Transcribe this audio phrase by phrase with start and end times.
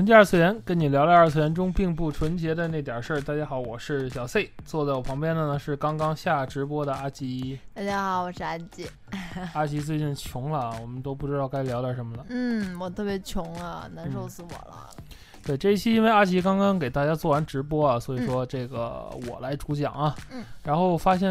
[0.00, 3.20] 纯洁二次元，跟你聊聊二次元中并不纯洁的那点事儿。
[3.20, 7.58] 大家好，我是小 C，坐在我旁边的呢是刚刚下直播的阿吉。
[7.74, 8.88] 大家好，我是阿吉。
[9.52, 12.24] 阿吉最近穷了，我们都不知道该聊点什么了。
[12.30, 14.88] 嗯，我特别穷啊，难受死我了。
[15.44, 20.16] 对这一期，因为阿吉刚刚给大家做完直播啊，所以说这个我来主讲啊。
[20.32, 20.42] 嗯。
[20.62, 21.30] 然后发现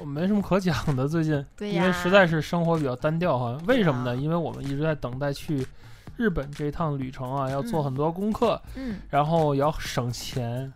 [0.00, 3.56] 我没什么可讲的，最近，对因为实在是生活比较单调哈。
[3.68, 4.16] 为什么呢？
[4.16, 5.64] 因为我们一直在等待去。
[6.16, 10.72] 日本这趟旅程啊，要做很多功课，嗯，然后也要省钱，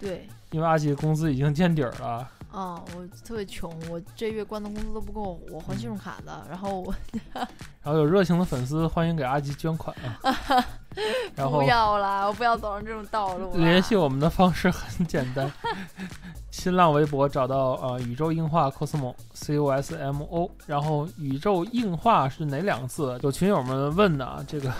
[0.00, 2.28] 对，因为阿吉工资已经见底儿了。
[2.54, 6.46] 哦，我特别穷，我这月关的工资都不够我还信用卡的。
[6.48, 6.94] 然后我，
[7.82, 10.64] 然后有热情的粉丝欢迎给阿吉捐款啊。
[11.34, 13.56] 然后不要啦，我不要走上这种道路。
[13.56, 15.50] 联系我们的方式很简单，
[16.52, 23.18] 新浪微博找到呃宇宙硬化 cosmo c o s m o，然后宇宙硬化是哪两个字？
[23.24, 24.72] 有群友们问的啊，这个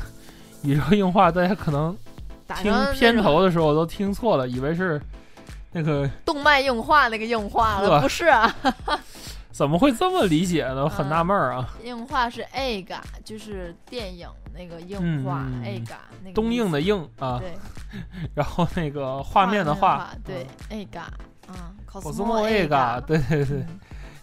[0.62, 1.96] 宇宙硬化大家可能
[2.62, 5.02] 听片头的时候都听错了，以为是。
[5.74, 8.54] 那个动脉硬化，那个硬化了，不是啊？
[9.50, 10.84] 怎么会这么理解呢？
[10.84, 11.68] 我很纳闷啊。
[11.82, 17.38] 硬化是 A 嘎，就是电影那个硬化 A 嘎，那个东映的映啊。
[17.40, 17.54] 对。
[18.34, 21.02] 然后那个画面的画，对 A 嘎
[21.46, 23.64] 啊，cosmo A 嘎，对对对。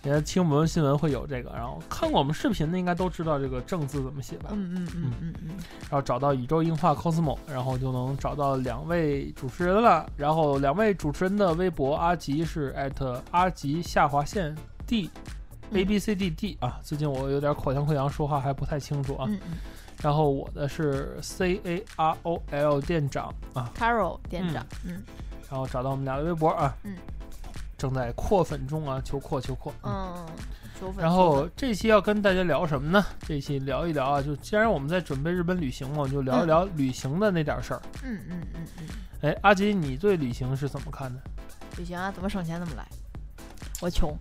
[0.03, 4.49] 也听我们新闻会有这个，然后看过我们视频的应该都知道这个正字怎么写吧？
[4.51, 5.49] 嗯嗯嗯嗯嗯。
[5.81, 10.09] 然后找到宇宙硬化 cosmo，然后就能找到两位主持人了。
[10.17, 14.55] 然后两位主持人的微博，阿吉是艾特阿吉下划线
[14.87, 16.79] d，a b c d d 啊。
[16.83, 19.25] 最近我有点口腔溃疡，说话还不太清楚啊。
[19.29, 19.57] 嗯嗯。
[20.01, 24.65] 然后我的是 c a r o l 店长啊，carol 店长。
[24.83, 25.03] 嗯。
[25.47, 26.75] 然后找到我们俩的微博啊。
[26.83, 26.95] 嗯。
[27.81, 29.73] 正在扩粉中啊，求扩求扩。
[29.81, 30.23] 嗯，
[30.79, 31.03] 求粉。
[31.03, 33.03] 然后这期要跟大家聊什么呢？
[33.27, 37.81] 这期聊一聊啊，就既然我们在准备日本旅行嘛，我就聊一聊旅行的那点事儿。
[38.03, 38.87] 嗯嗯嗯嗯。
[39.21, 41.19] 哎，阿吉，你对旅行是怎么看的？
[41.79, 42.87] 旅行啊，怎么省钱怎么来。
[43.81, 44.15] 我穷。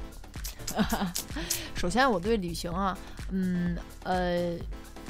[1.77, 2.97] 首先，我对旅行啊，
[3.31, 4.57] 嗯呃。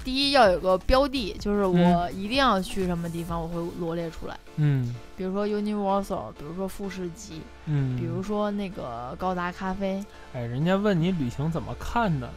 [0.05, 4.38] 第一要有个标的，就是我一定要去什么地方，我会罗列出来。
[4.56, 10.05] 嗯，比如说 Universal，比如说富士急，嗯，比如说那个高达咖啡。
[10.33, 12.33] 哎，人家问你旅行怎么看的呢？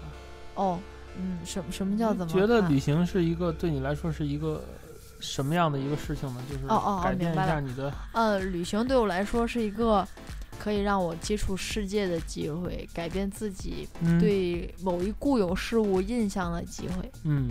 [0.55, 0.79] 哦，
[1.17, 2.31] 嗯，什什么叫怎么？
[2.31, 4.63] 觉得旅行是一个对你来说是一个
[5.19, 6.41] 什么样的一个事情呢？
[6.49, 7.93] 就是哦哦，改变一下你的。
[8.11, 10.07] 呃，旅行对我来说是一个。
[10.59, 13.87] 可以让我接触世界的机会，改变自己
[14.19, 17.11] 对某一固有事物印象的机会。
[17.23, 17.49] 嗯，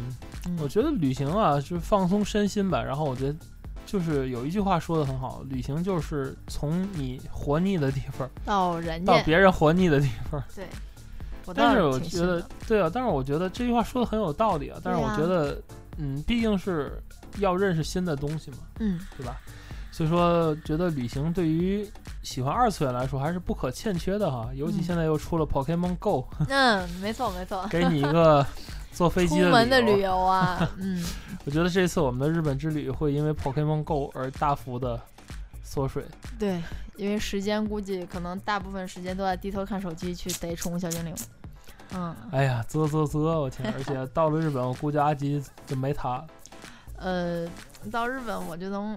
[0.58, 2.82] 我觉得旅行啊，就是放松身心吧。
[2.82, 3.36] 然后我觉得，
[3.84, 10.42] 就是有一句话说的很好，旅行就是从你活腻的地方到人到别人活腻的地方。
[10.54, 10.66] 对，
[11.54, 14.80] 但是我觉得，对啊，但是我觉得这句话说的很有道理啊。
[14.82, 15.60] 但是我觉得，
[15.98, 17.02] 嗯，毕竟是
[17.38, 19.36] 要认识新的东西嘛，嗯，对吧？
[19.92, 21.86] 所以说，觉得旅行对于
[22.22, 24.48] 喜欢二次元来说还是不可欠缺的哈。
[24.54, 28.44] 尤其现在又出了 Pokemon Go，嗯，没错没错， 给你一个
[28.90, 30.66] 坐飞机的 旅游啊。
[30.80, 31.04] 嗯，
[31.44, 34.98] 我觉得这次我们的日本之旅会因为 Pokemon Go 而大幅的
[35.62, 36.02] 缩水。
[36.38, 36.62] 对，
[36.96, 41.14] 因为时间估计可能大部分时间都在低头看手机去逮宠物小精灵。
[41.94, 43.70] 嗯，哎呀，啧啧啧，我天！
[43.76, 46.24] 而且到了日本，我估计阿吉就没他。
[46.96, 47.46] 呃，
[47.90, 48.96] 到日本我就能。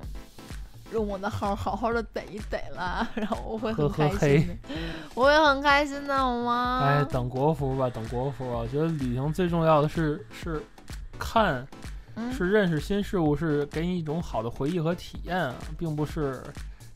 [0.91, 4.75] 用我的号好好的逮一逮了， 然后我会很开心的，
[5.13, 6.81] 我会很开心的，好吗？
[6.83, 8.47] 哎，等国服吧，等国服。
[8.47, 10.61] 我觉得旅行最重要的是是
[11.17, 11.65] 看，
[12.31, 16.41] 是认识新事物，是给你一种好的回忆和体验，并不是。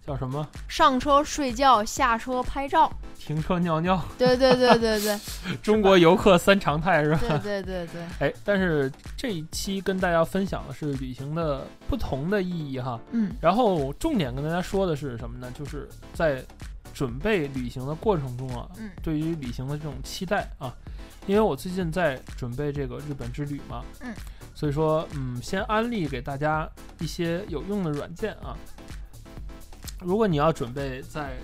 [0.10, 0.48] 叫什么？
[0.68, 4.04] 上车睡觉，下车拍照，停车尿尿。
[4.18, 5.20] 对对对对对，
[5.62, 7.20] 中国游客三常态是吧？
[7.22, 8.02] 对对对对。
[8.28, 13.00] 哎，但是这一期跟大家分享的是旅行的不同的意义哈。
[13.12, 13.32] 嗯。
[13.40, 15.52] 然后重点跟大家说的是什么呢？
[15.54, 16.44] 就是在
[16.92, 20.74] 准备旅行的过程中啊，嗯，对于旅行的这种期待啊，
[21.28, 24.12] 因为我最近在准备这个日本之旅嘛，嗯，
[24.56, 26.68] 所以说嗯，先安利给大家
[27.00, 28.58] 一些有用的软件啊。
[30.02, 31.38] 如果你要准备在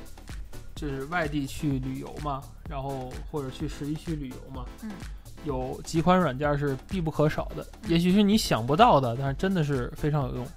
[0.75, 4.91] 就是外地去旅游嘛，然后或者去十一区旅游嘛，嗯，
[5.43, 10.47] 有几款软件是必不可少的，也许是你想不到的，但是真的是非常有用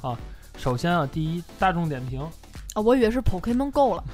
[0.00, 0.18] 啊。
[0.56, 2.20] 首先啊，第一，大众点评，
[2.74, 4.04] 啊，我以为是 Pokemon Go 了。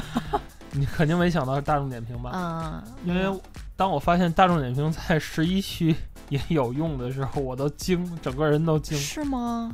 [0.72, 2.30] 你肯定没想到是大众点评吧？
[2.34, 3.40] 嗯，因为
[3.76, 5.94] 当我发现大众点评在十一区
[6.30, 8.96] 也有用的时候，我都惊，整个人都惊。
[8.96, 9.70] 是吗？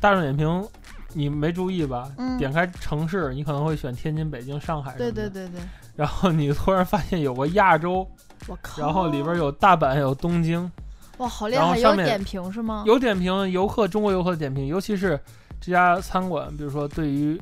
[0.00, 0.68] 大众点评，
[1.16, 2.12] 你没注意吧？
[2.18, 5.30] 嗯点开城市，你可能会选天津、北京、上海什么对的。
[5.30, 5.60] 对对对，
[5.96, 8.06] 然后你突然发现有个亚洲，
[8.46, 8.82] 我靠！
[8.82, 10.70] 然后里边有大阪，有东京，
[11.16, 11.78] 哇，好厉害！
[11.78, 12.84] 有点评是吗？
[12.86, 15.18] 有点评游客，中国游客的点评，尤其是
[15.58, 17.40] 这家餐馆，比如说对于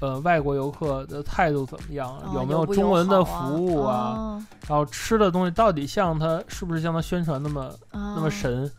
[0.00, 4.42] 呃外国游客的态度怎么样，啊有没有中文的服务啊？
[4.66, 8.70] 然后吃的东西到底像他是不是像他宣传那么啊那么神？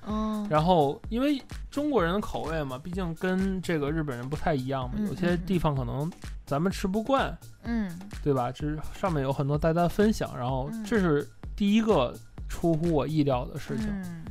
[0.51, 6.11] 嗯，然后因为中国人的口味嘛，毕竟跟这个日本人不太一样嘛，嗯有些嗯地方可能
[6.45, 7.89] 咱们吃不惯，嗯
[8.21, 8.51] 对吧？
[8.51, 12.13] 这上面有很多大家分享，然后嗯这是第一个
[12.49, 13.87] 出乎我意料的事情。
[13.89, 14.25] 嗯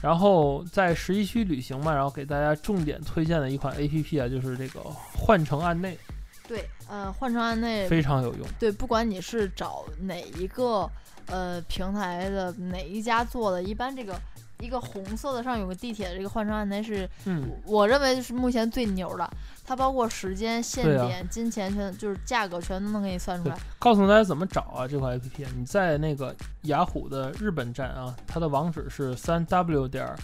[0.00, 4.80] 然后在十一区旅行嘛，然后给大家重点推荐的一款 A P P 啊，就是这个
[5.14, 5.96] 换乘案内，
[6.48, 8.44] 对，呃，换乘案内非常有用。
[8.58, 10.90] 对，不管你是找哪一个
[11.26, 14.20] 呃平台的哪一家做的，一般这个
[14.62, 19.28] 一个红色的上有个地铁的这个换乘案内是，嗯，我认为是目前最牛的。
[19.64, 30.16] 它包括时间、限对啊点、金钱全就是价格全都能给你算出来。，告诉大家怎么找啊这款 A P P，你在那个雅虎的日本站啊，它的网址是三 W 点儿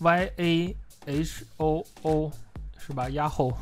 [0.00, 0.76] Y A
[1.06, 2.30] H O O
[2.78, 3.08] 是吧？
[3.10, 3.52] 雅虎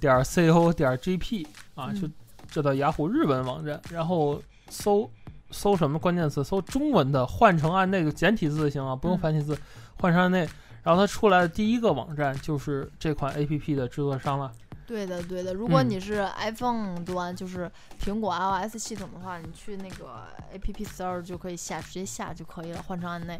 [0.00, 2.08] 点儿 C O 点儿 G P 啊，嗯就
[2.50, 4.40] 这到雅虎日本网站，然后
[4.70, 5.10] 搜
[5.50, 6.42] 搜什么关键词？
[6.44, 9.58] 搜中文的换成按那个简体字就行啊，不用嗯繁体字，
[10.00, 10.46] 换成按那。
[10.82, 14.50] 然后它出来的第一个网站就是这款 A P P 的制作商了。
[14.86, 15.52] 对的，对的。
[15.52, 17.70] 如果嗯你是 iPhone 端，就是
[18.02, 20.24] 苹果 iOS 系统的话，你去那个
[20.54, 23.38] App Store 就可以下，直接下就可以了，换成按内。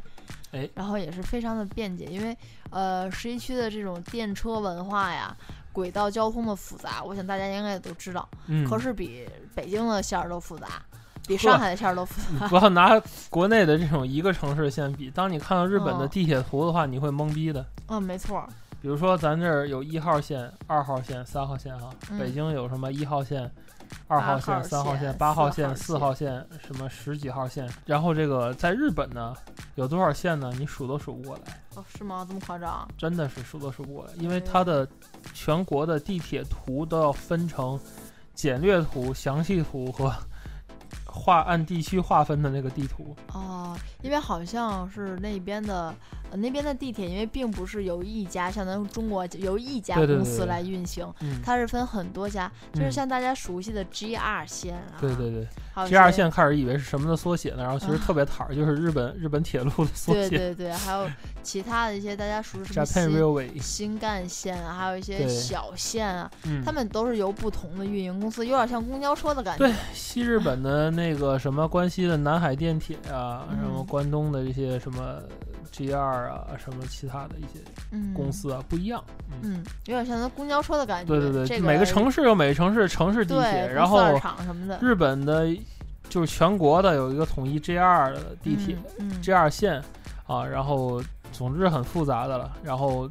[0.50, 2.36] 哎然后也是非常的便捷，因为
[2.70, 5.34] 呃，十一区的这种电车文化呀，
[5.72, 10.82] 轨道交通的复杂，我想大家应该也都知道，嗯，可是比北京的线儿都复杂，
[11.28, 12.48] 比上海的线儿都复杂。
[12.48, 17.64] 不要拿国内的这种一个城市线比，当你看到日本的哦地铁图的话，你会懵逼的。
[17.86, 18.48] 嗯，没错儿。
[18.80, 23.50] 比如说咱这儿有一号线、二号线、三号线哈，嗯北京有什么一号线、
[24.06, 27.68] 二号线、三号线、八号线、四号线，什么十几号线。
[27.84, 29.34] 然后这个在日本呢，
[29.74, 30.52] 有多少线呢？
[30.56, 32.24] 你数都数不过来，哦，是吗？
[32.28, 32.88] 这么夸张？
[32.96, 34.86] 真的是数都数不过来，因为它的
[35.34, 37.78] 全国的地铁图都要分成
[38.32, 40.14] 简略图、详细图和
[41.18, 43.14] 划按地区划分的那个地图。
[43.32, 45.92] 哦，因为好像是那边的，
[46.30, 55.46] 呃，那边的地铁，因为并不是由一家，相当于中国由一家公司来运行，嗯，它是分很多家，就是嗯像大家熟悉的 GR 线啊，对对对。
[55.86, 61.08] G 二些线开始以为是什么的缩写呢，然后其实啊特别坦儿，就是日本日本铁路的缩写对对对，还有
[61.42, 63.62] 其他的一些大家熟悉什么，Japan 新 Railway。
[63.62, 69.66] 新干线啊，还有一些小线啊，嗯，他们都是由不同的运营公司，有点像公交车的感觉。
[69.66, 75.20] 对西日本的那 个什么关西的南海电铁啊，嗯什么关东的这些什么
[75.70, 77.60] G 二啊，什么其他的一些
[77.92, 79.02] 嗯，公司啊，不一样。
[79.30, 81.08] 嗯，嗯，有点像那公交车的感觉。
[81.08, 84.00] 对对对，这个每个城市有每个城市城市地铁，然后
[84.80, 85.48] 日本的
[86.08, 89.82] 就是全国的有一个统一 G 二的地铁，嗯，嗯 J 二线
[90.26, 91.02] 啊，然后
[91.32, 92.56] 总之很复杂的了。
[92.62, 93.08] 然后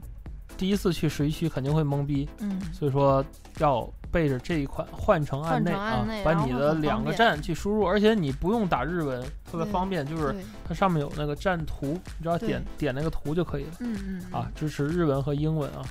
[0.58, 3.24] 第一次去十一区肯定会懵逼，嗯所以说
[3.60, 3.88] 要
[4.18, 10.36] 背着这一款换乘案内啊把你的两个站去输入，而且你不用打日文，特别方便，就是
[10.68, 15.86] 它上面有那个站图，你只要点点那个图就可以了嗯嗯嗯啊，支持日文和英文啊。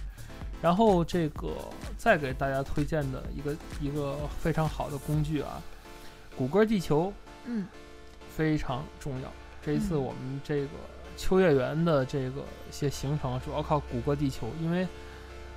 [0.61, 1.50] 然后这个
[1.97, 5.62] 再给大家推荐的一个一个非常好的工具啊，
[6.37, 7.12] 谷歌地球
[7.45, 7.64] 嗯
[8.28, 9.33] 非常重要。
[9.64, 10.71] 这一次嗯我们这个
[11.16, 14.85] 秋叶原的这个一些行程主要靠谷歌地球，因为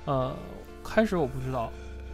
[0.04, 0.32] 呃
[0.84, 1.72] 开始我不知道，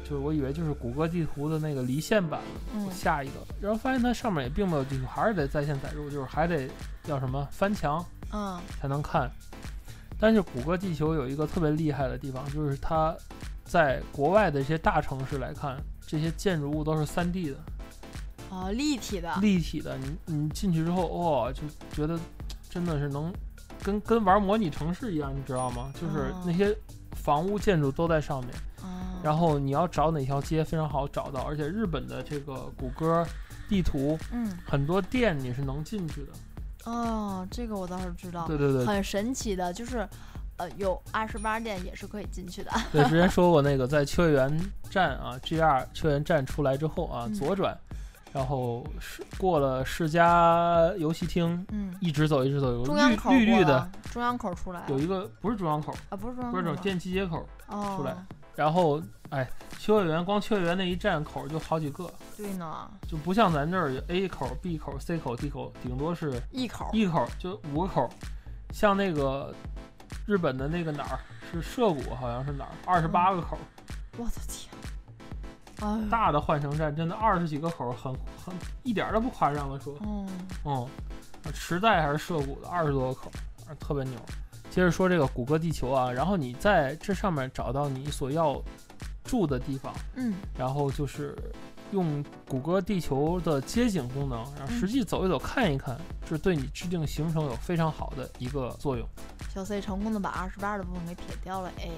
[0.08, 2.40] 就是我以为就是谷歌地图的那个离线版，
[2.74, 6.68] 嗯我下一个，然后发现它上面也并没有地图，还是得在线载入，就是还得
[7.02, 9.28] 叫什么翻墙嗯才能看。
[10.18, 13.14] 但是谷歌地球有一个特别厉害的地方，就是它
[13.64, 17.56] 在国外的一些大城市来看，这些建筑物都是 3D 的。
[18.48, 22.18] 哦，立体的，立体的，你你进去之后，哇、就觉得
[22.70, 23.32] 真的是能
[23.82, 25.92] 跟跟玩模拟城市一样，你知道吗？
[26.00, 26.74] 就是哦那些
[27.16, 28.75] 房屋建筑都在上面，哦
[29.22, 33.26] 然后你要找哪条街非常好找到，而且日本的这个谷歌
[33.68, 34.56] 地图嗯。
[34.64, 36.90] 很多店你是能进去的。
[36.90, 40.08] 哦，这个我倒是知道，对对对，很神奇的，就是
[40.56, 42.70] 呃有二十八店也是可以进去的。
[42.92, 47.34] 对，之前 说过那个在秋叶原站啊，GR 秋叶原站出来之后啊，嗯。
[47.34, 47.76] 左转
[48.32, 58.14] 然后是过了世嘉游戏厅，嗯，一直走一直走，有中央口绿绿绿的，中央口出来有一个不是中央口，啊，不是中央口不是电气接口，哦出来
[58.56, 59.48] 然后哎，
[59.78, 68.10] 秋叶原光秋叶原那一站口就好几个，对呢，就不像咱这儿有 A 口、B 口、C 口、D 口，顶多是一口一口就五个口，
[68.72, 69.54] 像那个
[70.26, 71.20] 日本的那个哪儿
[71.52, 73.58] 是涉谷，好像是哪儿二十八个口，
[74.16, 74.72] 我的天，
[75.80, 78.12] 哎，大的换乘站真的二十几个口，很
[78.44, 80.26] 很一点都不夸张的说，嗯。
[80.64, 80.88] 嗯，
[81.52, 83.30] 池袋还是涉谷的二十多个口，
[83.68, 84.18] 啊特别牛。
[84.76, 88.62] 接着说这个谷歌地球啊，然后你在这上面找到你所要
[89.24, 90.34] 住的地方，嗯。
[90.54, 91.34] 然后就是
[91.92, 95.96] 用谷歌地球的街景功能，然后实际走一走看一看，
[96.28, 99.06] 是对你制定行程有非常好的一个作用。
[99.48, 101.90] 小 C 成功的把二十八的部分给撇掉了，哎，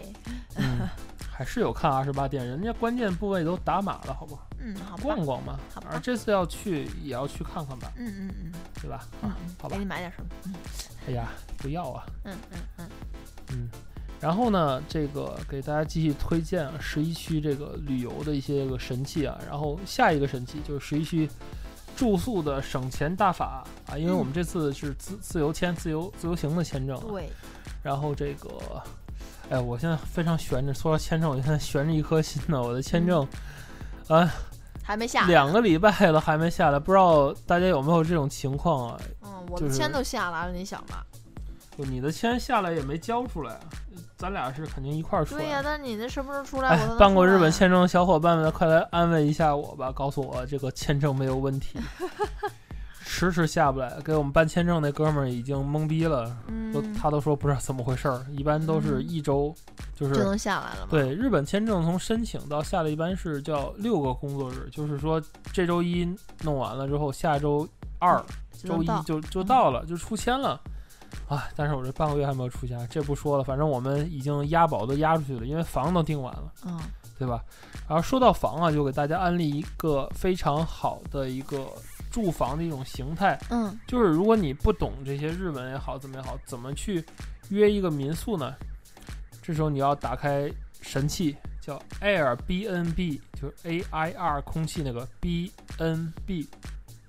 [0.56, 0.88] 嗯，
[1.30, 4.46] 还是有看二十八店，人家关键部位都打码了，好不好？
[4.60, 5.88] 嗯，好吧，逛逛嘛好吧。
[5.92, 9.06] 而这次要去也要去看看吧，嗯嗯嗯对吧？
[9.22, 10.28] 啊，好吧给你买点什么？
[10.46, 10.54] 嗯
[11.08, 12.88] 哎呀，不要啊，嗯嗯嗯，
[13.52, 13.70] 嗯。
[14.20, 19.38] 然后呢，这个给大家继续推荐啊，十一区这个旅游的一些个神器啊。
[19.48, 21.30] 然后下一个神器就是十一区
[21.96, 27.04] 住宿的省钱大法啊，因为我们这次是自自由签、自由自由行的签证啊。
[27.08, 27.30] 对，
[27.82, 28.50] 然后这个，
[29.50, 32.60] 哎，我现在非常悬着，说到签证，我现在悬着一颗心呢。
[32.60, 33.24] 我的签证，
[34.08, 34.28] 啊，
[34.82, 39.00] 还没下来，两个礼拜了还没下来，不知道大家有没有这种情况啊？
[39.22, 41.06] 嗯，我的签都下来了，你想吧？
[41.76, 43.60] 就你的签下来也没交出来，
[44.18, 45.40] 咱俩是肯定一块儿出来。
[45.40, 46.76] 对呀，但你那什么时候出来？
[46.98, 51.78] 办过日本签证的小伙伴们，快来安慰一下我吧，告诉我这个签证没有问题。
[53.10, 56.26] 迟迟下不来，给我们办签证那哥们儿已经懵逼了，
[56.74, 59.54] 都嗯，他都说不知道怎么回事儿，一般都是一周，
[59.94, 65.22] 就就是能下来了吗？，对日本签证从申请到下来一般是叫六个工作日，就是说
[65.52, 66.06] 这周一
[66.42, 67.66] 弄完了之后，下周
[67.98, 68.22] 二
[68.62, 70.60] 周一就就就到了，就出签了。
[71.28, 71.48] 啊！
[71.56, 76.52] 但是我这半个月还没有出家，这不说了，反正我们已经押宝都押出去了，因为房都订完了。
[76.66, 76.78] 嗯
[77.18, 77.42] 对吧？
[77.88, 81.66] 然后说到房啊，就给大家安利一个非常好的一个
[82.12, 87.04] 住房的一种形态，嗯就是如果你不懂这些日文也好，怎么也好，怎么去
[87.48, 88.54] 约一个民宿呢？
[89.42, 90.48] 这时候你要打开
[90.80, 96.48] 神器，叫 Airbnb，就是 A I R 空气那个 B N B，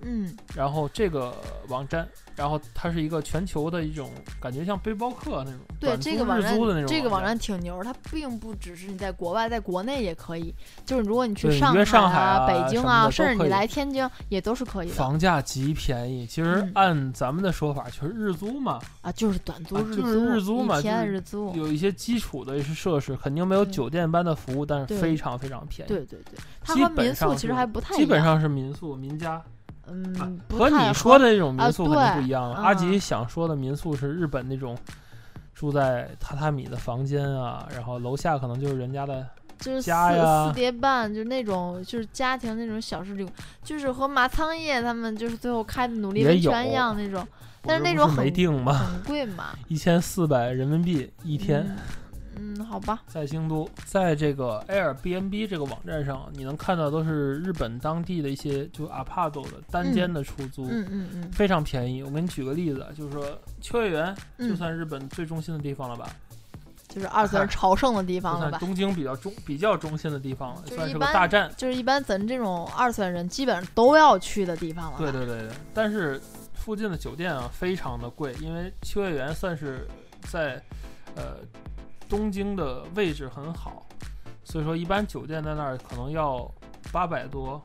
[0.02, 1.34] 嗯然后这个
[1.68, 10.54] 网站，然后它是一个全球的一种感觉像背包客那种，对这个网站，这个网站站挺牛，它并不只是你在国外，在国内也可以。
[10.86, 21.54] 就是如果你去对上约上海啊、啊北京啊，甚至你来天津也都是可以的房价极便宜，其实嗯按咱们的说法就是日租嘛，啊，就是短租、就是日租嘛一天就是日租。
[21.56, 25.90] 有一些基础的一些设施，肯定没有酒店般的服务，但是非常非常便宜。
[25.90, 28.06] 对对对，它和民宿其实还不太一样。
[28.06, 29.42] 基本上是民宿民家，啊
[29.90, 32.56] 嗯，和你说的那种啊民宿肯定不一样了。
[32.58, 34.78] 嗯阿吉想说的民宿是日本那种
[35.54, 39.28] 住在榻榻米的房间啊，然后楼下可能就是人家的，
[39.60, 43.30] 就是四家呀四叠半，就是那种就是家庭那种小势力，
[43.64, 47.28] 就是和马仓叶他们就是最后开的努力温泉一样那种，
[47.62, 48.18] 但是那种很？
[48.18, 51.66] 很贵嘛，一千四百人民币一天。
[51.68, 51.78] 嗯。
[52.36, 62.04] 嗯，好吧，在京都，在这个 Airbnb 这个网站上，你能看到都是日本当地的一些就 apart 的单间的出租，嗯嗯嗯，非常便宜。
[62.04, 63.26] 我给你举个例子，就是说
[63.62, 66.10] 秋叶原就嗯算日本最中心的地方了吧，
[66.88, 68.58] 就是二次元朝圣的地方了吧？
[68.60, 71.52] 东京比较中比较中心的地方了，算是个大站。
[71.58, 74.98] 就是一般咱这种二次元人基本上都要去的地方了。
[74.98, 76.20] 对对对对，但是
[76.54, 79.88] 附近的酒店啊非常的贵，因为秋叶原算是
[80.24, 80.62] 在
[81.16, 81.38] 呃
[82.10, 83.86] 东京的位置很好，
[84.44, 86.50] 所以说一般酒店在那儿可能要
[86.92, 87.64] 八百多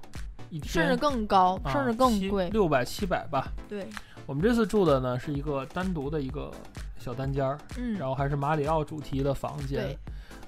[0.51, 2.51] 一天，甚至更高，啊甚至更贵。
[2.51, 3.51] 六百七百吧。
[3.69, 3.89] 对，
[4.27, 6.53] 我们这次住的呢是一个单独的一个
[6.99, 9.99] 小单间儿，嗯，然后还是马里奥主题的房间，，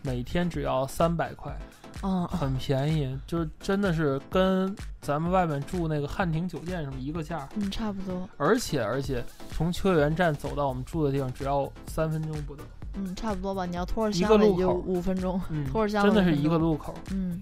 [0.03, 1.57] 每天只要三百块，
[2.03, 7.49] 嗯，很便宜，就是真的是跟咱们外面住那个汉庭酒店什么一个价儿。
[7.57, 12.63] 嗯，差不多，而且而且，从秋叶原站走到我们住的地方只要三分钟不到，
[12.97, 13.65] 嗯，差不多吧。
[13.67, 16.95] 你要拖着一箱子就五分钟，嗯， 拖着箱子真的是一个路口。
[17.13, 17.41] 嗯。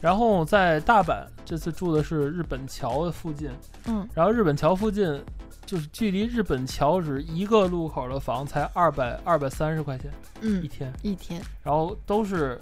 [0.00, 3.48] 然后在大阪这次住的是日本桥的附近，
[3.86, 5.22] 嗯，然后日本桥附近
[5.64, 12.60] 就是距离日本桥只一个路口的房才二百二百三十块钱嗯一嗯，天，一天，然后都是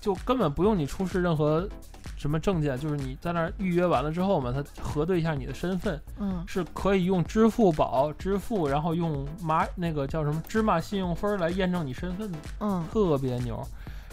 [0.00, 1.68] 就根本不用你出示任何
[2.18, 6.44] 什么证件，就是你在那儿预约完了之后嘛，他核对一下你的身份，嗯。
[6.46, 12.84] 是可以用支付宝支付，然后用麻那个叫什么芝麻信用分来验证你身份的，嗯。
[12.92, 13.66] 特别牛。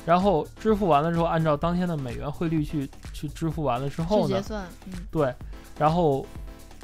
[0.06, 4.94] 然后支付完了之后，按照当天的美元汇率去去支付完了之后呢结，算，嗯。
[5.10, 5.34] 对，
[5.80, 6.24] 然后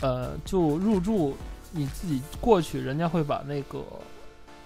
[0.01, 1.37] 呃就入住，
[1.69, 3.85] 你自己过去，人家会把那个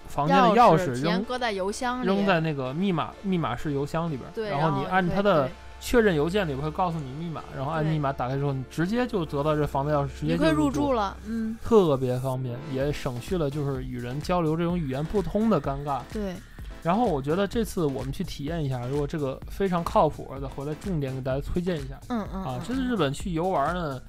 [0.08, 16.02] 房间的钥匙扔搁在邮箱里，扔在那个密码密码式邮箱里边，对，然后后你按可以它的对确认邮件里边会告诉你密码，然后按密码打开之后，你直接就得到这房子钥匙，直接就可以入住住了，嗯，特别方便，也省去了就是与人交流这种语言不通的尴尬。
[16.12, 16.34] 对，
[16.82, 22.62] 然后我觉得这次我们去体验一下，如果这个非常靠谱，再回来重点给大家推荐一下嗯嗯啊嗯。
[22.68, 24.02] 这次日本去游玩呢，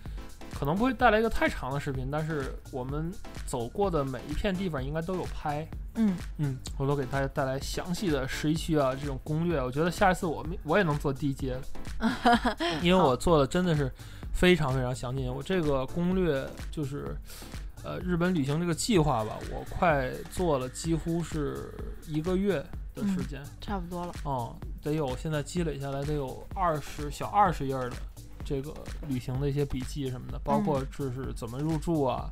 [0.59, 3.13] 可能不会带来一个太长的视频，但是我们
[3.45, 5.67] 走过的每一片地方应该都有拍。
[5.97, 9.63] 嗯嗯，我都给大家带来详细的十一区啊这种攻略。
[9.63, 11.63] 我觉得下一次我们我也能做第一节了，
[12.83, 13.91] 因为我做的真的是
[14.33, 15.27] 非常非常详尽。
[15.33, 17.17] 我这个攻略就是，
[17.83, 21.73] 呃，日本旅行这个计划吧，我快做了几乎是
[22.07, 23.43] 一个月的时间。
[23.61, 27.97] 差不多了，嗯，得有现在积累下来得有二十小二十页儿的
[28.45, 28.73] 这个
[29.09, 32.31] 旅行的一些笔记什么的，包括就是怎么入住啊，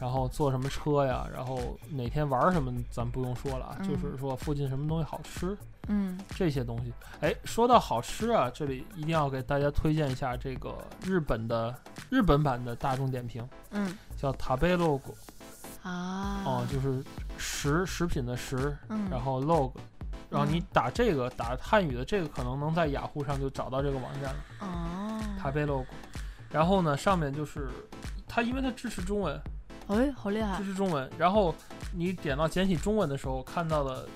[0.00, 5.56] 然后坐什么车呀，然后哪天玩儿什么，咱不用说了啊，嗯就是说附近什么东西好吃
[5.88, 6.92] 嗯这些东西。
[7.20, 11.74] 哎，说到好吃啊，这里一定要给大家推荐一下这个日本的
[12.08, 15.00] 日本版的大众点评，嗯叫 Tabelog
[15.82, 17.04] 啊，哦、就是
[17.36, 19.72] 食食品的食，嗯，然后 log，
[20.28, 25.86] 然后你嗯打这个打汉语的这个，可能能在雅虎上就找到这个网站了，哦，塔贝 logo。
[26.50, 27.68] 然后呢，上面就是
[28.26, 29.40] 它，因为它支持中文，
[29.90, 31.08] 哎，好厉害支，持中文。
[31.18, 31.54] 然后
[31.92, 34.06] 你点到简体中文的时候，看到的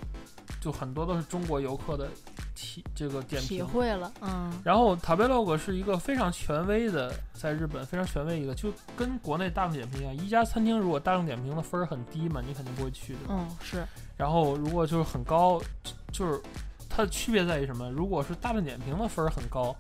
[0.61, 2.09] 就很多都是中国游客的
[2.55, 3.67] 体这个点体评。
[3.67, 13.21] 会了，嗯然后塔贝 logo 是一个非常权威的，在日本非常权威一个，就跟国内大众点评一样，一家餐厅如果大众点评的分儿很低嘛，你肯定不会去的。
[13.29, 13.85] 嗯是，
[14.17, 16.41] 然后如果就是很高，就就是
[16.89, 17.91] 它的区别在于什么？
[17.91, 19.75] 如果是大众点评的分儿很高，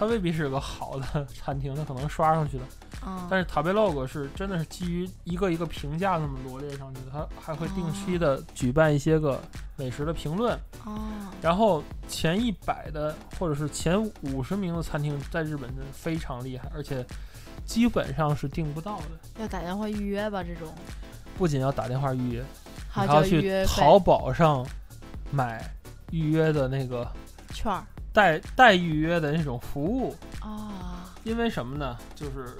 [0.00, 2.64] 它未必是个好的 餐厅，它可能刷上去的。
[3.06, 9.38] 嗯，但是塔贝 log 是真的是基于一个一个评价那么罗列上去的，它还会定期的举办一些个
[9.76, 10.58] 美食的评论。
[10.86, 10.98] 哦，
[11.42, 17.04] 然后前一百的或者是前五十名的餐厅在日本真的非常厉害，而且
[17.66, 19.04] 基本上是订不到的。
[19.38, 20.72] 要打电话预约吧，这种
[21.36, 22.44] 不仅要打电话预约，
[22.88, 24.66] 还要去淘宝上
[25.30, 25.70] 买
[26.10, 27.06] 预约的那个
[27.52, 30.14] 券儿代代预约的那种服务。
[30.40, 31.96] 啊，因为什么呢？
[32.14, 32.56] 就是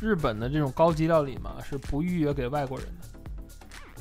[0.00, 3.08] 日本的这种高级料理嘛，是不预约给外国人的。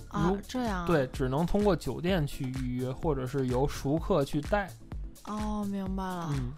[0.10, 4.70] 啊如这样，，对，只能通过酒店去预约，或者是由熟客去带。
[5.26, 6.54] 哦，明白了，嗯，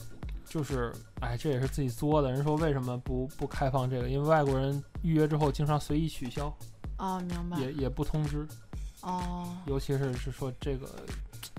[0.45, 2.31] 就是，哎，这也是自己作的。
[2.31, 4.07] 人说为什么不不开放这个？
[4.07, 6.55] 因为外国人预约之后经常随意取消，
[6.99, 8.47] 哦，明白，也也不通知，
[9.01, 10.87] 哦，尤其是是说这个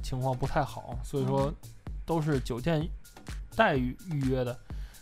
[0.01, 1.55] 情况不太好，所以说嗯
[2.11, 2.85] 都是酒店
[3.55, 4.59] 代预预约的。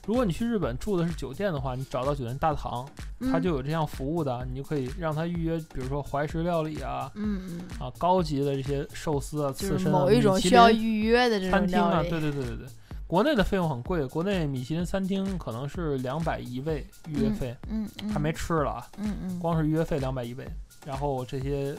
[0.07, 2.87] 如果你去日本住的是酒店的话，你找到酒店大堂，
[3.33, 12.67] 它嗯就有这项服务的，你就可以让他预约，比如说怀石料理啊嗯嗯，啊，高级的这些寿司啊、刺身啊、某一种需要预约的这种餐厅啊，对对对对对。
[13.07, 20.47] 国内的费用很贵，国内米其林餐厅可能是两百一位预约费，嗯嗯，还没吃了啊，嗯嗯，光是预约费两百一位，
[20.85, 21.75] 然后这些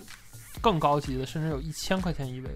[0.60, 2.50] 更高级的甚至有一千块钱一位，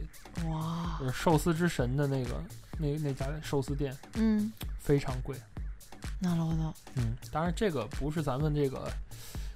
[0.49, 0.97] 哇。
[0.99, 2.43] 就，是寿司之神的那个
[2.78, 5.36] 那那家寿司店嗯，非常贵，
[6.22, 8.90] なるほど，嗯，当然这个不是咱们这个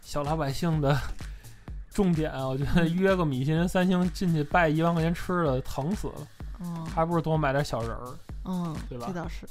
[0.02, 0.98] 小老百姓的
[1.90, 6.28] 重点啊，我觉得约个米其林三星进去拜一万块钱吃的疼死了，
[6.61, 8.09] 嗯还不如多买点小人儿。
[8.44, 9.46] 嗯，对吧这倒是，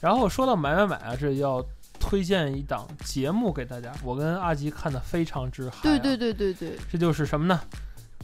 [0.00, 1.64] 然后说到买买买啊，这要
[2.00, 5.82] 推荐一档节目给大家，我跟阿吉看的非常之嗨、啊。
[5.82, 7.60] 对对，对对对，这就是什么呢？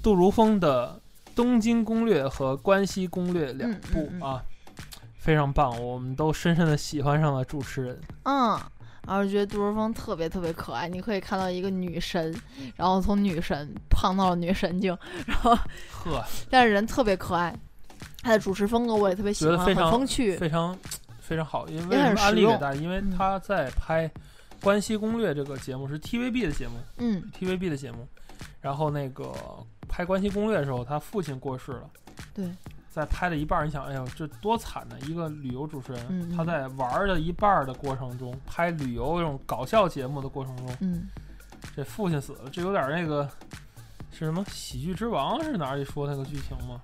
[0.03, 1.01] 杜如风的《
[1.36, 4.42] 东京攻略》和《关西攻略》两部啊，
[5.18, 8.00] 非常棒，我们都深深的喜欢上了主持人。
[8.24, 8.60] 嗯。
[9.08, 12.36] 然后觉得杜如风特别特别可爱，你可以看到一个女神，
[12.76, 15.56] 然后从女神胖到了女神经，然后
[15.92, 17.56] 呵，但是人特别可爱，
[18.24, 20.36] 他的主持风格我也特别喜欢，非常风趣。
[20.38, 20.76] 非常
[21.20, 21.68] 非常好。
[21.68, 22.74] 因为很大家？
[22.74, 24.08] 因为嗯他在拍
[24.64, 28.08] 《关西攻略》这个节目是 TVB 的节目嗯，TVB 的节目。
[28.60, 29.32] 然后那个
[29.96, 31.90] 拍《关系攻略》的时候，他父亲过世了。
[32.34, 32.46] 对，
[32.92, 34.98] 在拍了一半，你想，哎呦，这多惨呢！
[35.08, 41.08] 一个旅游主持人，嗯嗯他在玩儿的一半儿的过程中，拍旅游这种搞笑节目的过程中，嗯，
[41.74, 43.26] 这父亲死了，这有点儿那个
[44.12, 46.78] 是什么《喜剧之王》是哪里说那个剧情吗？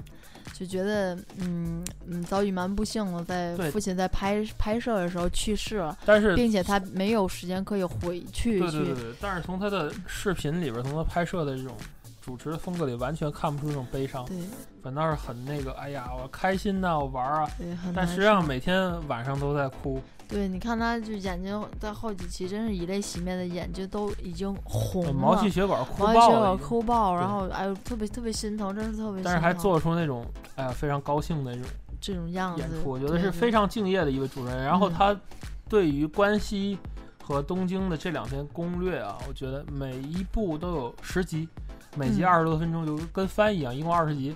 [0.54, 3.26] 就觉得嗯嗯遭遇蛮不幸的，
[3.58, 8.60] 在父亲在拍拍摄的时候去世了，但是，并且他没有时间可以回去去。
[8.60, 11.76] 对对对对，但是从他的视频里边，从他拍摄的这种
[12.22, 14.38] 主持的风格里完全看不出这种悲伤，对
[14.82, 17.50] 反倒是很那个，哎呀，我开心呐、我玩儿啊。
[17.58, 29.24] 对，很但实际上每天晚上都在哭，对，你看他就眼睛在后几期真是以泪洗面的，眼睛都已经红了，毛细血管哭毛细血管爆了，哭爆，然后哎呦特别特别心疼，真是特别心疼。
[29.24, 33.52] 但是还做出那种哎呀非常高兴的这种这种样子演，出，我觉得是非。
[33.52, 34.64] 常敬业的一位主持人。
[34.64, 35.20] 然后嗯他
[35.68, 36.78] 对于关西
[37.22, 41.50] 和东京的这两天攻略啊，我觉得每一部都有十集，
[41.96, 44.36] 每集嗯二十多分钟，就跟番一样，一共二十集，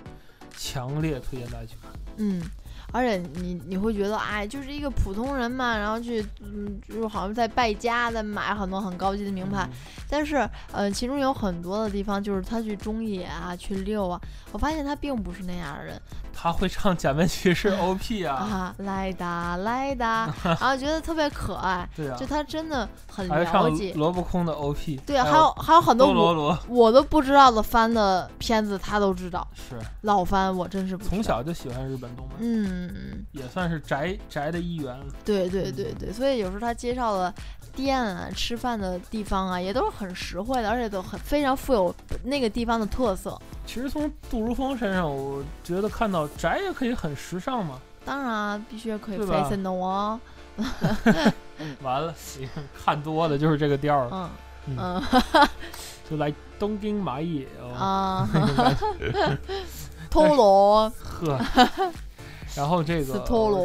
[0.56, 1.90] 强烈推荐大家去看。
[2.18, 2.42] 嗯，
[2.92, 9.68] 而且你你会觉得，哎，就是一个普通人嘛，然后去，嗯，就是好像在败家，的买很多很高级的名牌。
[9.70, 9.76] 嗯
[10.08, 14.20] 但是，呃，其中有很多的地方，就是他去中野啊，去溜啊，
[14.52, 16.00] 我发现他并不是那样的人
[16.38, 23.94] 他会唱《假面骑士》 OP 啊，啊，来哒来哒， 然后觉得特别可爱，对啊就，他真的很还会唱了解。
[23.94, 29.46] 萝卜空的 OP，对啊，还还有还有很多罗罗我都不知道的番的片子，他都知道。
[29.54, 35.06] 是老番我真是不知道从小就喜欢日本动漫，嗯，嗯也算是宅宅的一员了。
[35.24, 37.32] 对对对对，所以有时候他介绍的
[37.74, 41.94] 店啊、吃饭的地方啊，也都是很实惠的，而且都很非常富有
[42.24, 43.38] 那个地方的特色。
[43.66, 47.78] 其实从杜如风身上，我觉得看到宅也可以很时尚嘛。
[48.04, 50.20] 当然啊，必须可以 fashion 的哦，
[51.82, 54.30] 完了，你看看多了就是这个调儿，嗯。
[54.66, 55.02] 嗯。
[55.32, 55.48] 嗯。
[56.08, 58.28] 就来东京蚂蚁哦，啊，
[60.08, 61.38] 偷罗，呵。
[62.56, 63.18] 然后这个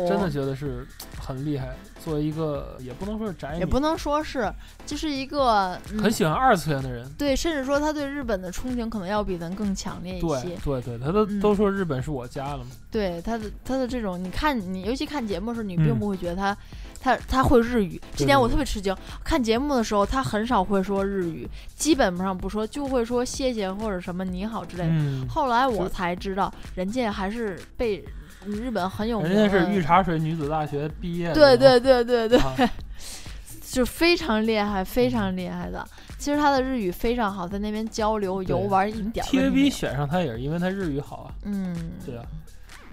[0.08, 0.86] 真的觉得是
[1.20, 4.52] 很厉害，作为一个也不能说是宅女，也不能说是，
[4.86, 7.10] 就是一个、嗯、很喜欢二次元的人。
[7.18, 10.58] 对，甚至说他对日本的憧憬可能要比咱更强烈一些。
[10.64, 12.68] 对对，他都、嗯都说日本是我家了嘛。
[12.92, 16.58] 对他的他的这种，你看你尤其看节目的时候，你嗯并不会觉得他、
[17.00, 18.00] 他他会日语。
[18.16, 18.96] 这点我特别吃惊。
[19.24, 24.90] 看节目的时候，他很少会说日语，基本上不说，就会说谢谢或者什么你好之类的。
[24.92, 28.04] 嗯，后来我才知道，人家还是被
[28.46, 32.56] 日本很有名，人家是御茶水女子大学毕业的，对对对对对，啊。
[33.72, 35.88] 就非常厉害，非常厉害的。
[36.18, 41.34] 其实他的日语非常好，在那边交流游玩一点 TVB 选上他也是因为他日语好啊。
[41.46, 42.26] 嗯，对啊，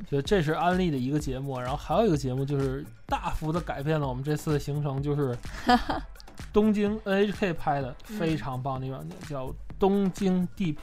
[0.08, 5.37] 所以这是安利的一个节目，然后还有一个节目就是大幅的改变了我们这次的行程，就是
[6.52, 8.16] 东京 NHK 拍的嗯。
[8.16, 9.46] 非常棒的一个软件，叫
[9.80, 10.76] 《东京 Deep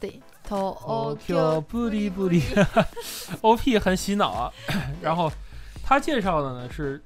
[0.00, 2.40] 对，头 Tokyo 不离不离》，
[3.42, 4.52] OP 很洗脑啊。
[5.02, 5.30] 然后
[5.84, 7.02] 他介绍的呢是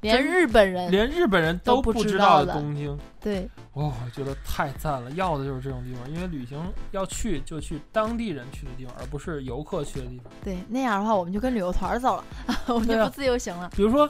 [0.00, 2.96] 连日本人连日本人都不不知知道的的东京。
[3.20, 6.58] 对哇、我觉得太赞了，要的就是这种地方，因为旅行
[6.92, 10.32] 要去就去当地人去的地方，而不是游客去的地方。
[10.44, 12.24] 对那样的话，我们就跟旅游团儿走了，
[12.68, 13.68] 我们就不自由行了。
[13.76, 14.08] 比如说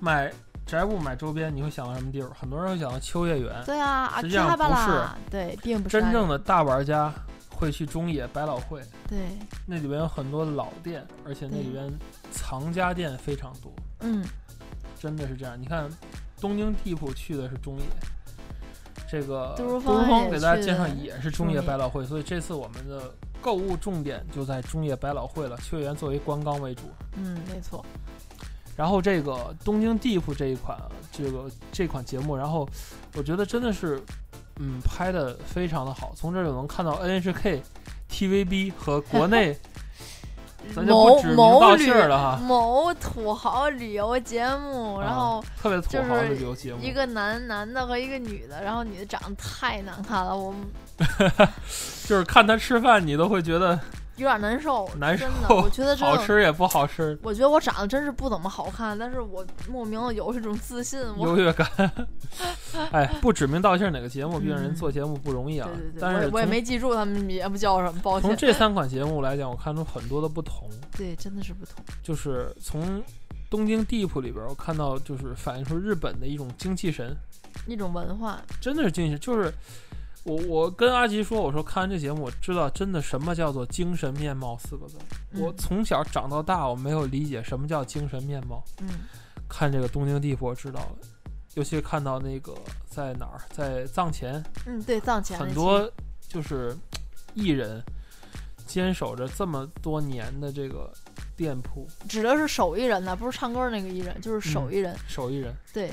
[0.00, 0.30] 买
[0.66, 2.30] 宅物、买周边，你会想到什么地方？
[2.34, 3.64] 很多人会想到秋叶原。
[3.64, 7.12] 对啊，阿实际上不是，对，并不是真正的大玩家
[7.56, 9.18] 会去中野百老汇，对，
[9.66, 11.90] 那里边有很多老店，而且那里边
[12.30, 14.22] 藏家店非常多，嗯，
[14.98, 15.60] 真的是这样。
[15.60, 15.90] 你看，
[16.38, 17.84] 东京地铺去的是中野，
[19.08, 26.82] 这个杜如风给大家介绍也是中野百老汇，所以这次我们的购物重点就在中野百老汇了，秋叶原作为观光为主。
[27.16, 27.84] 嗯，没错，
[28.76, 32.68] 然后这个东京地铺这一款啊这个这款节目，然后
[33.14, 34.02] 我觉得真的是，
[34.58, 36.12] 嗯，拍的非常的好。
[36.16, 37.60] 从这儿就能看到 NHK、
[38.10, 39.56] TVB 和国内，
[40.74, 50.54] 咱就不某指名道姓儿了哈，某土豪旅游节目，然啊后特别土豪的旅游节目，一个男男的和一个女的，然后女的长得太难看了，我
[52.08, 53.78] 就是看他吃饭，你都会觉得
[54.16, 55.96] 有点难受，难真的，受我觉得。
[55.96, 61.00] 好吃也不好吃，我觉得我长得真是不怎么好看，但是我莫名的有一种自信。
[61.18, 61.68] 优越感。
[62.92, 65.68] 哎，不指名道姓哪个节目，毕竟人嗯做节目不容易啊。
[65.72, 68.28] 对对对，但是我也没记住他们节目叫什么，抱歉。
[68.28, 70.68] 从这三款节目来讲，我看出很多的不同。
[70.96, 71.84] 对，真的是不同。
[72.02, 73.02] 就是从
[73.50, 77.14] 东京地铺里边，我看到就是反映出日本的一种精气神，
[77.66, 79.20] 一种文化，真的是精气神。
[79.20, 79.52] 就是
[80.26, 84.98] 我我跟阿吉说，我说看完这节目，我知道真的什么叫做精神面貌四个字。
[85.34, 88.62] 我嗯从小长到大，我没有理解什么叫精神面貌。
[88.80, 88.88] 嗯
[89.48, 90.96] 看这个东京地铺，我知道了。
[91.54, 92.52] 尤其看到那个
[92.88, 95.88] 在哪儿，在藏前，嗯，对，藏前很多
[96.28, 96.76] 就是
[97.34, 97.80] 艺人
[98.66, 100.92] 坚守着这么多年的这个
[101.36, 104.94] 店铺，指的是手艺人呢，不是唱歌那个艺人，就是手艺人。
[105.06, 105.92] 手艺人对，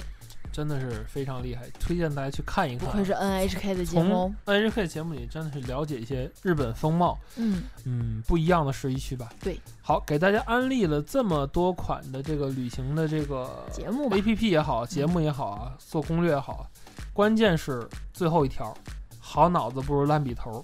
[0.54, 2.88] 真的是非常厉害，推荐大家去看一看。
[2.88, 4.34] 不愧是 NHK 的节目。
[4.46, 9.34] NHK 节目里真的是了解一些日本风貌，嗯，嗯，不一样的十一区吧。
[9.42, 16.70] 对，好，给大家安利了这么多款的这个旅行的这个节目 A P P 也好，节目也好啊，做攻略也好，
[17.12, 18.72] 关键是最后一条，
[19.20, 20.63] 好脑子不如烂笔头。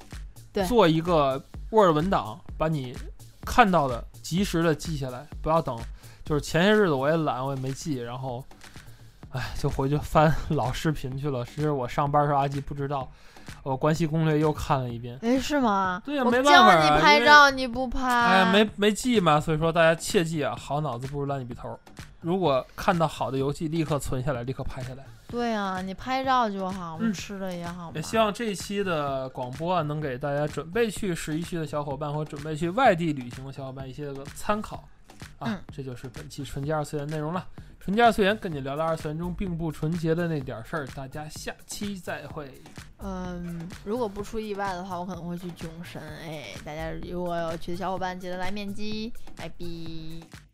[0.54, 2.96] 对做一个 Word 文档，把你
[3.46, 5.76] 看到的及时的记下来，不要等。
[6.26, 8.46] 就是前些日子我也懒，我也没记，然后，
[9.32, 11.46] 哎，就回去翻老视频去了。
[11.46, 13.10] 其实我上班时候阿吉不知道，
[13.64, 15.18] 我关系攻略又看了一遍。
[15.22, 16.02] 哎，是吗？
[16.04, 21.80] 对呀我没办法啊教你拍照你不拍，哎呀，没没记嘛，所以说大家切记啊，好脑子不如烂笔头。
[22.22, 25.06] 如果看到好的游戏，立刻存下来，立刻拍下来。
[25.28, 27.92] 对啊，你拍照就好，嗯吃的也好嘛。
[27.94, 34.84] 也希望这一期的广播啊，能给大家准备去十一区的小伙伴和准备去外地旅行的小伙伴一些个参考
[35.38, 35.54] 啊。
[35.54, 37.48] 嗯这就是本期纯洁二次元内容了。
[37.80, 42.62] 纯洁二次元跟你聊聊二次元中并不纯洁的那点儿事儿，大家下期再会。
[42.98, 46.02] 嗯，如果不出意外的话，我可能会去囧神。
[46.02, 50.49] 哎，大家如果有去的小伙伴，记得来面基，拜拜。